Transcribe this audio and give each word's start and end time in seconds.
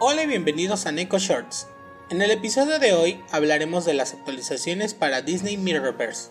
Hola 0.00 0.24
y 0.24 0.26
bienvenidos 0.26 0.86
a 0.86 0.92
Neko 0.92 1.18
Shorts. 1.18 1.68
En 2.10 2.20
el 2.20 2.32
episodio 2.32 2.80
de 2.80 2.94
hoy 2.94 3.22
hablaremos 3.30 3.84
de 3.84 3.94
las 3.94 4.12
actualizaciones 4.12 4.92
para 4.92 5.22
Disney 5.22 5.56
Mirrorverse. 5.56 6.30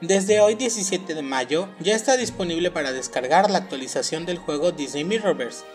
Desde 0.00 0.40
hoy 0.40 0.54
17 0.54 1.14
de 1.14 1.20
mayo 1.20 1.68
ya 1.80 1.94
está 1.94 2.16
disponible 2.16 2.70
para 2.70 2.92
descargar 2.92 3.50
la 3.50 3.58
actualización 3.58 4.24
del 4.24 4.38
juego 4.38 4.72
Disney 4.72 5.04
Mirrorverse. 5.04 5.66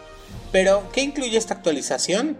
Pero, 0.51 0.89
¿qué 0.91 1.01
incluye 1.01 1.37
esta 1.37 1.53
actualización? 1.53 2.35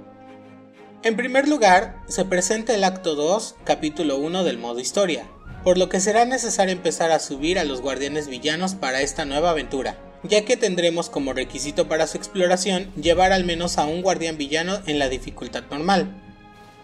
En 1.04 1.16
primer 1.16 1.48
lugar, 1.48 2.02
se 2.08 2.26
presenta 2.26 2.74
el 2.74 2.84
acto 2.84 3.14
2, 3.14 3.58
capítulo 3.66 4.18
1 4.18 4.44
del 4.44 4.58
modo 4.58 4.80
historia, 4.80 5.30
por 5.64 5.78
lo 5.78 5.88
que 5.88 6.00
será 6.00 6.26
necesario 6.26 6.74
empezar 6.74 7.12
a 7.12 7.20
subir 7.20 7.60
a 7.60 7.64
los 7.64 7.82
guardianes 7.82 8.28
villanos 8.28 8.74
para 8.74 9.02
esta 9.02 9.24
nueva 9.26 9.52
aventura, 9.52 10.09
ya 10.24 10.46
que 10.46 10.58
tendremos 10.58 11.10
como 11.10 11.34
requisito 11.34 11.88
para 11.88 12.08
su 12.08 12.18
exploración 12.18 12.92
llevar 12.96 13.32
al 13.32 13.46
menos 13.46 13.78
a 13.78 13.86
un 13.86 14.02
guardián 14.02 14.38
villano 14.38 14.80
en 14.86 15.00
la 15.00 15.10
dificultad 15.10 15.64
normal. 15.72 16.14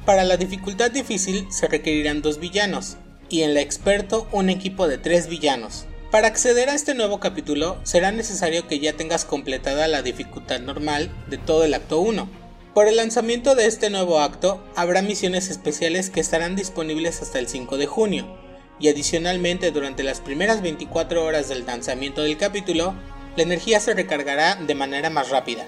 Para 0.06 0.24
la 0.24 0.38
dificultad 0.38 0.92
difícil 0.92 1.48
se 1.52 1.68
requerirán 1.68 2.22
dos 2.22 2.40
villanos, 2.40 2.98
y 3.30 3.42
en 3.42 3.54
la 3.54 3.62
experto 3.62 4.28
un 4.32 4.50
equipo 4.50 4.88
de 4.88 4.98
tres 4.98 5.28
villanos. 5.28 5.86
Para 6.12 6.28
acceder 6.28 6.70
a 6.70 6.76
este 6.76 6.94
nuevo 6.94 7.20
capítulo 7.20 7.78
será 7.84 8.12
necesario 8.12 8.68
que 8.68 8.80
ya 8.80 8.94
tengas 8.94 9.26
completada 9.26 9.88
la 9.88 10.02
dificultad 10.02 10.60
normal 10.60 11.10
de 11.28 11.38
todo 11.38 11.66
el 11.66 11.74
acto 11.74 12.00
1. 12.00 12.30
Por 12.74 12.88
el 12.88 12.98
lanzamiento 12.98 13.56
de 13.56 13.66
este 13.66 13.90
nuevo 13.90 14.20
acto 14.20 14.64
habrá 14.76 15.02
misiones 15.02 15.50
especiales 15.50 16.10
que 16.10 16.20
estarán 16.20 16.56
disponibles 16.56 17.22
hasta 17.22 17.40
el 17.40 17.48
5 17.48 17.78
de 17.78 17.88
junio, 17.88 18.38
y 18.80 18.90
adicionalmente 18.90 19.72
durante 19.72 20.04
las 20.04 20.22
primeras 20.22 20.62
24 20.62 21.24
horas 21.26 21.50
del 21.50 21.66
lanzamiento 21.66 22.22
del 22.22 22.38
capítulo, 22.38 22.94
la 23.36 23.44
energía 23.44 23.80
se 23.80 23.94
recargará 23.94 24.56
de 24.56 24.76
manera 24.76 25.10
más 25.10 25.30
rápida. 25.30 25.66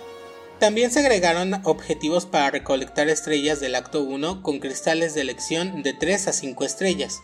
También 0.59 0.89
se 0.89 0.99
agregaron 0.99 1.61
objetivos 1.65 2.25
para 2.25 2.49
recolectar 2.49 3.09
estrellas 3.09 3.59
del 3.59 3.75
acto 3.75 4.01
1 4.01 4.41
con 4.41 4.59
cristales 4.59 5.13
de 5.13 5.21
elección 5.21 5.83
de 5.83 5.93
3 5.93 6.29
a 6.29 6.33
5 6.33 6.65
estrellas. 6.65 7.19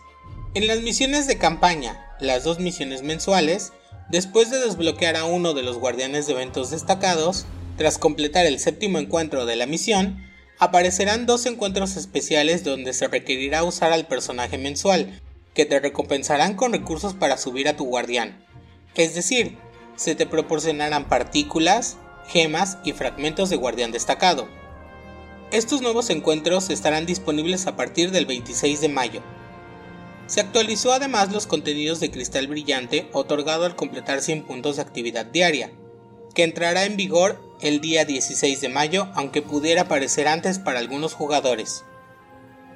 En 0.54 0.68
las 0.68 0.82
misiones 0.82 1.26
de 1.26 1.36
campaña, 1.36 2.14
las 2.20 2.44
dos 2.44 2.60
misiones 2.60 3.02
mensuales, 3.02 3.72
después 4.08 4.50
de 4.50 4.60
desbloquear 4.60 5.16
a 5.16 5.24
uno 5.24 5.52
de 5.52 5.64
los 5.64 5.78
guardianes 5.78 6.26
de 6.26 6.34
eventos 6.34 6.70
destacados, 6.70 7.44
tras 7.76 7.98
completar 7.98 8.46
el 8.46 8.60
séptimo 8.60 8.98
encuentro 8.98 9.46
de 9.46 9.56
la 9.56 9.66
misión, 9.66 10.24
aparecerán 10.60 11.26
dos 11.26 11.46
encuentros 11.46 11.96
especiales 11.96 12.62
donde 12.62 12.92
se 12.92 13.08
requerirá 13.08 13.64
usar 13.64 13.92
al 13.92 14.06
personaje 14.06 14.58
mensual, 14.58 15.20
que 15.54 15.64
te 15.64 15.80
recompensarán 15.80 16.54
con 16.54 16.72
recursos 16.72 17.14
para 17.14 17.36
subir 17.36 17.68
a 17.68 17.76
tu 17.76 17.86
guardián. 17.86 18.44
Es 18.94 19.16
decir, 19.16 19.58
se 19.96 20.14
te 20.14 20.26
proporcionarán 20.26 21.08
partículas, 21.08 21.96
gemas 22.26 22.78
y 22.84 22.92
fragmentos 22.92 23.50
de 23.50 23.56
guardián 23.56 23.92
destacado. 23.92 24.48
Estos 25.50 25.82
nuevos 25.82 26.10
encuentros 26.10 26.70
estarán 26.70 27.06
disponibles 27.06 27.66
a 27.66 27.76
partir 27.76 28.10
del 28.10 28.26
26 28.26 28.80
de 28.80 28.88
mayo. 28.88 29.22
Se 30.26 30.40
actualizó 30.40 30.92
además 30.92 31.32
los 31.32 31.46
contenidos 31.46 32.00
de 32.00 32.10
cristal 32.10 32.46
brillante 32.46 33.08
otorgado 33.12 33.66
al 33.66 33.76
completar 33.76 34.22
100 34.22 34.44
puntos 34.44 34.76
de 34.76 34.82
actividad 34.82 35.26
diaria, 35.26 35.70
que 36.34 36.44
entrará 36.44 36.84
en 36.84 36.96
vigor 36.96 37.40
el 37.60 37.80
día 37.80 38.04
16 38.04 38.60
de 38.60 38.68
mayo 38.68 39.08
aunque 39.14 39.42
pudiera 39.42 39.82
aparecer 39.82 40.26
antes 40.26 40.58
para 40.58 40.78
algunos 40.78 41.12
jugadores. 41.12 41.84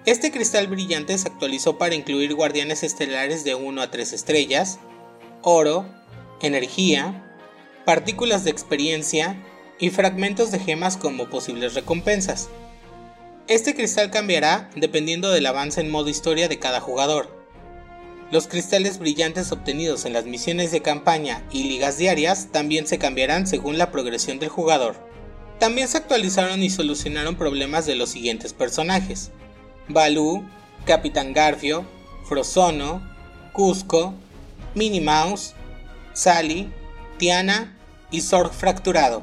Este 0.07 0.31
cristal 0.31 0.69
brillante 0.69 1.19
se 1.19 1.29
actualizó 1.29 1.79
para 1.79 1.95
incluir 1.95 2.35
guardianes 2.35 2.83
estelares 2.83 3.45
de 3.45 3.55
1 3.55 3.83
a 3.83 3.91
3 3.91 4.13
estrellas, 4.13 4.79
oro, 5.43 5.87
energía, 6.41 7.25
partículas 7.85 8.45
de 8.45 8.51
experiencia 8.51 9.43
y 9.79 9.91
fragmentos 9.91 10.51
de 10.51 10.59
gemas 10.59 10.97
como 10.97 11.31
posibles 11.31 11.75
recompensas. 11.75 12.49
Este 13.47 13.75
cristal 13.75 14.11
cambiará 14.11 14.71
dependiendo 14.77 15.31
del 15.31 15.47
avance 15.47 15.81
en 15.81 15.91
modo 15.91 16.11
historia 16.11 16.49
de 16.49 16.59
cada 16.59 16.81
jugador. 16.81 17.39
Los 18.31 18.47
cristales 18.47 18.99
brillantes 18.99 19.53
obtenidos 19.53 20.05
en 20.05 20.13
las 20.13 20.27
misiones 20.27 20.71
de 20.71 20.83
campaña 20.83 21.43
y 21.51 21.65
ligas 21.65 21.97
diarias 21.97 22.49
también 22.53 22.87
se 22.87 22.99
cambiarán 22.99 23.47
según 23.47 23.79
la 23.79 23.91
progresión 23.91 24.39
del 24.39 24.51
jugador. 24.51 24.97
También 25.59 25.89
se 25.89 25.97
actualizaron 25.97 26.63
y 26.63 26.69
solucionaron 26.69 27.37
problemas 27.37 27.87
de 27.87 27.97
los 27.97 28.11
siguientes 28.11 28.53
personajes. 28.53 29.31
Baloo, 29.89 30.45
Capitán 30.85 31.33
Garfio, 31.33 31.87
Frozono, 32.29 33.03
Cusco, 33.55 34.13
Minnie 34.75 35.01
Mouse, 35.01 35.55
Sally, 36.19 36.69
Tiana 37.17 37.79
y 38.11 38.23
Zorg 38.23 38.53
Fracturado. 38.53 39.23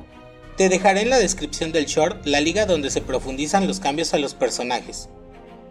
Te 0.56 0.70
dejaré 0.70 1.02
en 1.02 1.10
la 1.10 1.20
descripción 1.20 1.74
del 1.74 1.88
short 1.88 2.26
la 2.26 2.40
liga 2.40 2.66
donde 2.66 2.90
se 2.90 3.02
profundizan 3.02 3.68
los 3.68 3.82
cambios 3.82 4.14
a 4.14 4.18
los 4.18 4.34
personajes. 4.34 5.10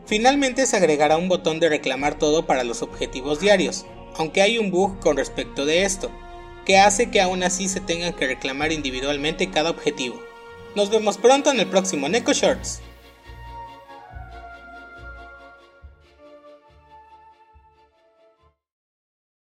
Finalmente 0.05 0.67
se 0.67 0.77
agregará 0.77 1.17
un 1.17 1.31
botón 1.31 1.61
de 1.61 1.71
reclamar 1.71 2.19
todo 2.19 2.45
para 2.45 2.63
los 2.63 2.83
objetivos 2.83 3.41
diarios, 3.41 3.87
aunque 4.19 4.43
hay 4.43 4.59
un 4.59 4.71
bug 4.71 5.01
con 5.01 5.17
respecto 5.17 5.65
de 5.65 5.85
esto, 5.85 6.11
que 6.67 6.77
hace 6.77 7.11
que 7.11 7.23
aún 7.23 7.43
así 7.43 7.71
se 7.71 7.81
tengan 7.81 8.13
que 8.13 8.27
reclamar 8.27 8.71
individualmente 8.71 9.51
cada 9.51 9.71
objetivo. 9.71 10.21
Nos 10.75 10.91
vemos 10.91 11.17
pronto 11.17 11.51
en 11.51 11.59
el 11.59 11.69
próximo 11.69 12.07
Neko 12.11 12.35
Shorts. 12.35 12.83